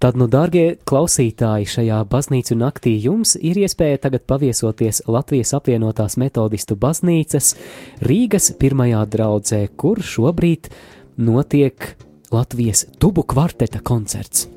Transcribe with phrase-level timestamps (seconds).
[0.00, 6.72] Tad, nu, dārgie klausītāji, šajā baznīcu naktī jums ir iespēja tagad paviesoties Latvijas apvienotās metodistu
[6.80, 7.50] baznīcas
[8.08, 10.70] Rīgas pirmajā draudzē, kur šobrīd
[11.20, 11.90] notiek
[12.32, 14.48] Latvijas tubu kvarteta koncerts.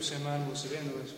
[0.00, 1.10] Skaņdarbs vienmēr mūs ir vienojis.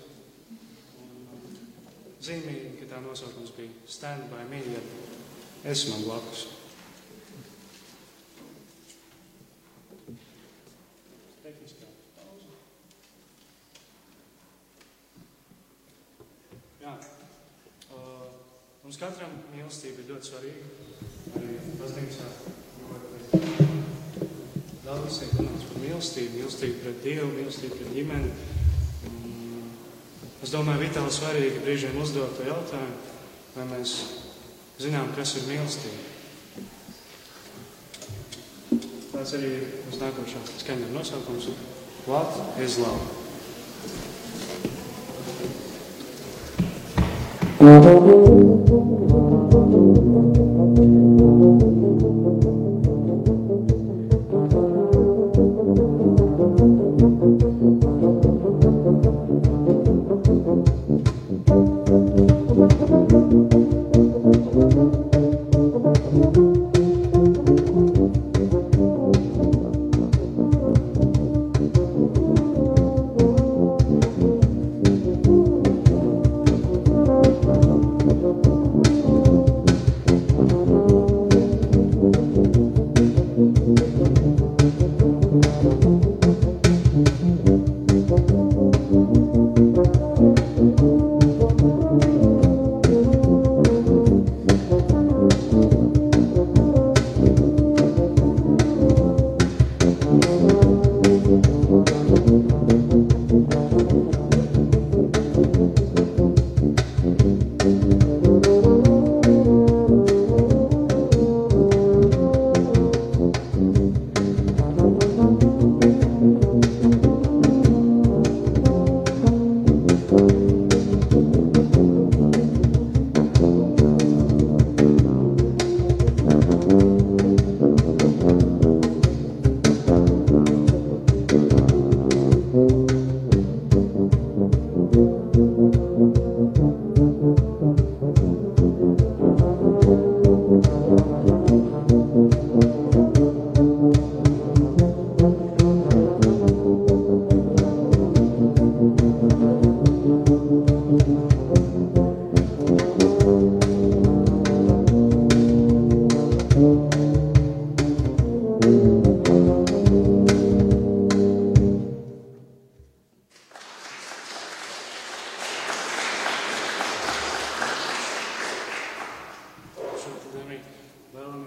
[2.26, 4.80] Zīmīgi, ka tā nosaukums bija Stand by me, ja
[5.70, 6.48] es man blakus.
[16.82, 16.96] Jā.
[17.94, 18.26] Uh,
[18.82, 20.66] mums katram mīlestība ir ļoti svarīga.
[21.38, 22.32] Arī baznīcā.
[24.82, 28.34] Daudz tiek runāts par mīlestību, mīlestību pret Dievu, mīlestību pret ģimeni.
[30.42, 32.96] Es domāju, vitāli svarīgi brīžiem uzdot to jautājumu,
[33.54, 33.92] vai mēs
[34.82, 36.02] zinām, kas ir mīlestība.
[39.12, 41.52] Tāds arī ir uz nākošā skaņa nosaukums.
[42.10, 43.22] What is love?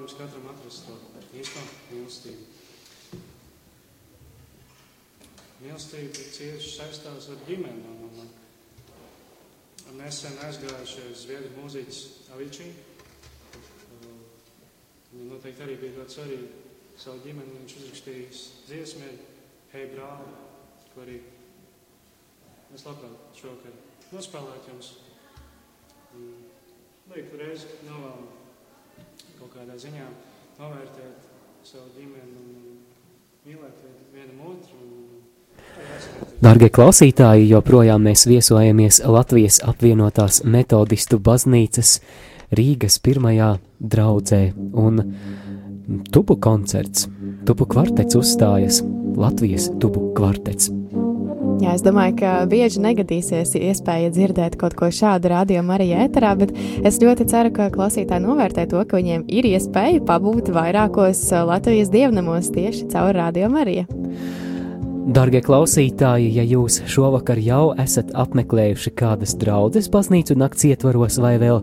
[0.06, 0.96] Jums katram atrast to
[1.34, 2.44] īsto mīlestību.
[5.64, 7.42] Mīlestība cieši saistās ar
[9.90, 12.04] un nesen aizgājušais zviedru mūziķis
[12.36, 12.70] Avičī.
[15.10, 16.48] Viņam noteikti arī bija ļoti svarīgi
[17.02, 17.58] savu ģimeni.
[17.64, 19.12] Viņš uzrakstījis dziesmu,
[19.74, 20.38] hei brāli,
[20.94, 21.20] ko arī
[22.78, 23.74] es labprāt šovakar
[24.14, 24.96] nospēlētu jums.
[27.10, 28.45] Lieku reizi novēlu
[29.40, 30.08] kaut kādā ziņā
[30.60, 31.30] novērtēt
[31.66, 32.76] savu ģimeni un
[33.46, 33.84] mīlēt
[34.14, 34.80] vienam otru.
[34.82, 35.06] Un,
[36.44, 42.00] Darbie klausītāji, joprojām mēs viesojamies Latvijas apvienotās metodistu baznīcas
[42.56, 44.42] Rīgas pirmajā draudzē,
[44.78, 45.02] un
[46.14, 47.08] tubu koncerts,
[47.48, 48.84] tubu kvartets uzstājas
[49.16, 50.72] Latvijas tubu kvartets.
[51.56, 56.52] Jā, es domāju, ka bieži negadīsies iespēja dzirdēt kaut ko šādu rādījumu arī ēterā, bet
[56.84, 62.52] es ļoti ceru, ka klausītāji novērtē to, ka viņiem ir iespēja pabūt vairākos Latvijas dievnamos
[62.56, 63.78] tieši caur rādījumu arī.
[65.06, 71.60] Darbie klausītāji, ja jūs šovakar jau esat apmeklējuši kādas draudzes baznīcu nakts ietvaros, vai vēl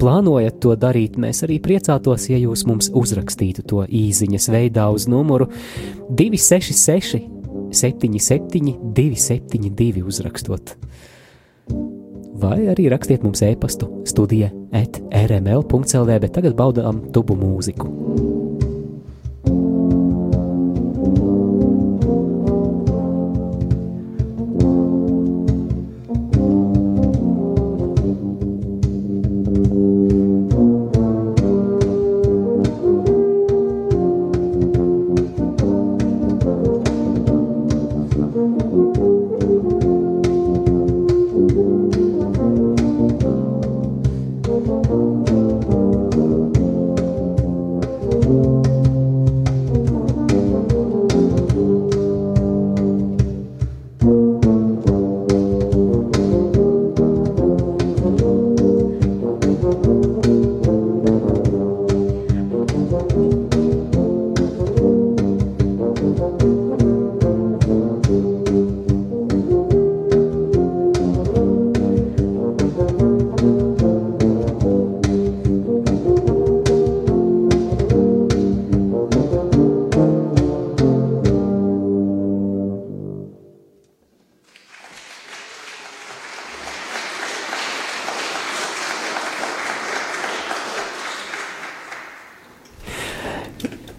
[0.00, 5.50] plānojat to darīt, mēs arī priecātos, ja jūs mums uzrakstītu to īsiņas veidā uz numuru
[6.08, 7.20] 266,
[7.76, 10.76] 77, 272, uzrakstot.
[12.36, 17.88] Vai arī rakstiet mums e-pastu studija at rml.clv, bet tagad baudām tubu mūziku.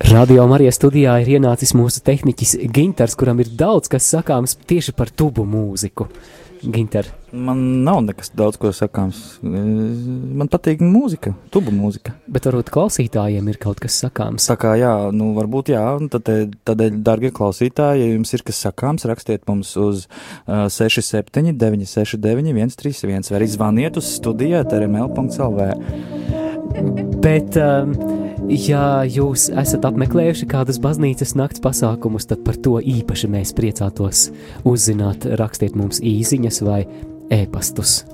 [0.07, 5.09] Radio Marijas studijā ir ienācis mūsu tehniķis Ginters, kuram ir daudz kas sakāms tieši par
[5.11, 6.07] tubu mūziku.
[6.63, 7.09] Ginter.
[7.31, 9.17] Man nav nekas daudz ko sakāms.
[9.43, 12.15] Man patīk mūzika, tubu mūzika.
[12.31, 14.47] Bet varbūt klausītājiem ir kaut kas sakāms.
[14.47, 15.83] Tā kā jā, nu varbūt jā,
[16.13, 16.31] tad,
[16.67, 23.27] tādēļ, darbie klausītāji, ja jums ir kas sakāms, rakstiet mums uz uh, 67 969 131
[23.33, 25.69] vai arī zvaniet uz studijā trml.lv.
[27.21, 27.93] Bet um,
[28.47, 34.29] Ja jūs esat apmeklējuši kādas baznīcas nakts pasākumus, tad par to īpaši mēs priecātos
[34.63, 35.27] uzzināt.
[35.41, 36.85] Rakstiet mums īsiņas vai
[37.33, 38.05] ēpastus.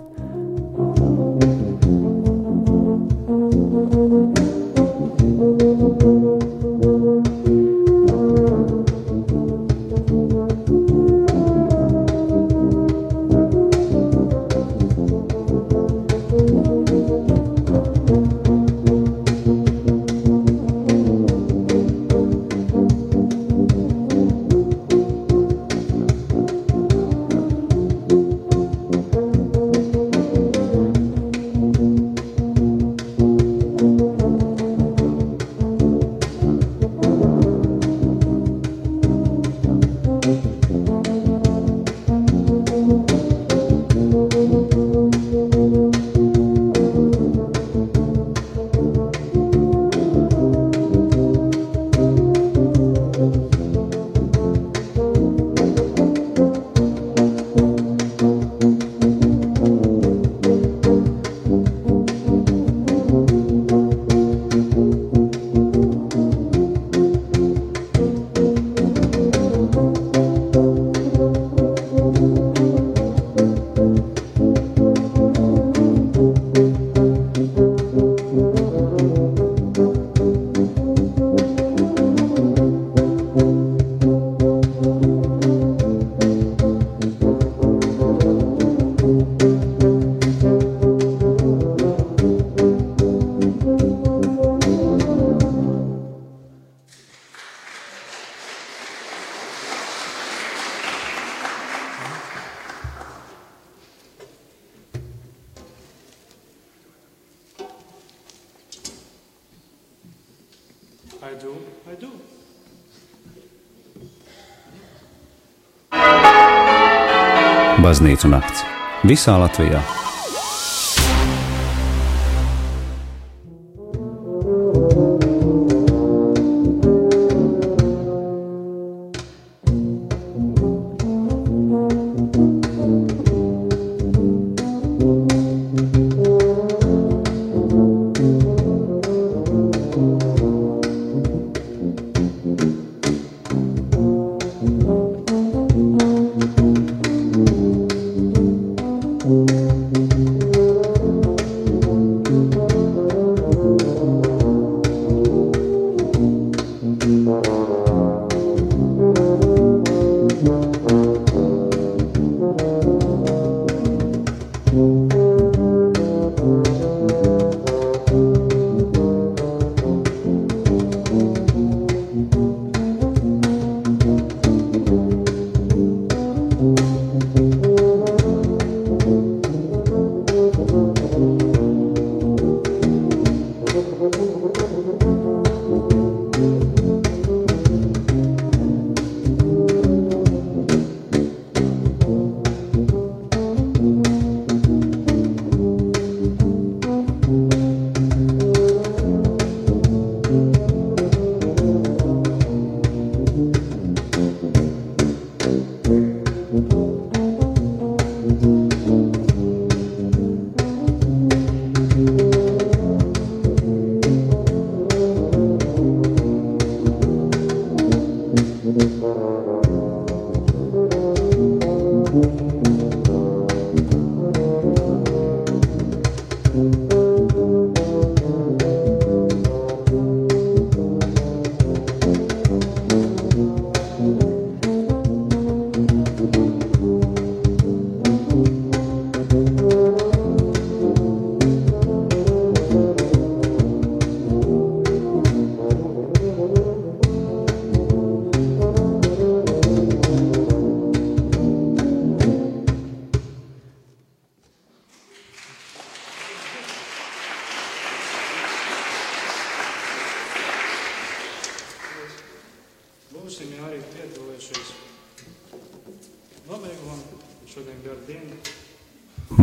[118.03, 118.65] Baznīcu nakts
[119.07, 120.02] visā Latvijā.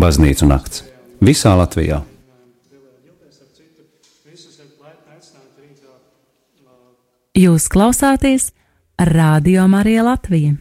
[0.00, 0.84] baznīcu nakts
[1.20, 2.00] visā Latvijā.
[7.40, 8.50] Jūs klausāties
[9.00, 10.56] Radio Marija Latvija.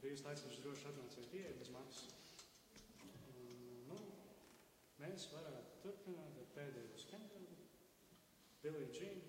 [0.00, 2.15] Brīvs laiks, viņš droši atnāca pie bez maksas
[5.16, 7.54] mēs varētu turpināt ar pēdējo skaņdarbu,
[8.60, 9.22] Billy Jean.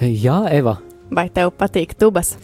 [0.00, 0.76] Jā, Eva.
[1.14, 2.34] Vai tev patīk tubas?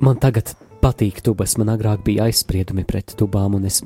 [0.00, 1.58] Man tagad patīk tubas.
[1.60, 3.82] Man agrāk bija aizspriedumi pret tubām, un es.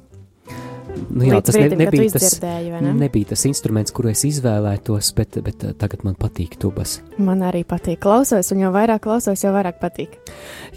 [1.10, 2.92] Nu, jā, Līdz tas brīdim, ne, nebija, tas, ne?
[3.00, 7.00] nebija tas instruments, kuru es izvēlētos, bet, bet eh, tagad man patīk tubas.
[7.18, 10.14] Man arī patīk klausoties, un jo vairāk klausos, jo vairāk patīk.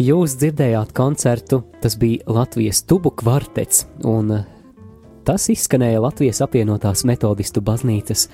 [0.02, 4.48] Jūs dzirdējāt koncertu, tas bija Latvijas tubu kvartets, un eh,
[5.28, 8.28] tas izskanēja Latvijas apvienotās metodistu baznīcas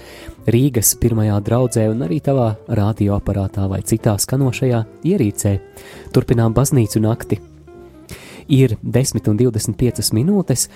[0.54, 5.54] Rīgas pirmajā draudzē un arī tavā radioaparātā vai citā skanošajā ierīcē.
[6.14, 7.40] Turpinām baznīcu nakti.
[8.54, 10.68] Ir 10 un 25 minūtes,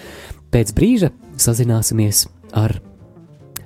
[0.50, 2.26] pēc brīža sazināsimies
[2.58, 2.80] ar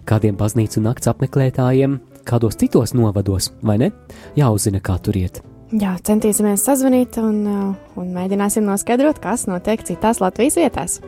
[0.10, 3.92] kādiem baznīcu nakts apmeklētājiem, kādos citos novados, vai ne?
[4.36, 5.40] Jāuzzina, kā tur iet.
[5.72, 11.00] Jā, centīsimies sazvanīt un, uh, un mēģināsim noskaidrot, kas notiek citās Latvijas vietās.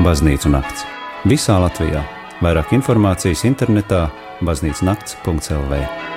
[0.00, 0.86] Baznīcu nakts.
[1.28, 2.00] Visā Latvijā.
[2.40, 4.06] Vairāk informācijas internetā
[4.40, 6.11] baznīcas nakts.lv.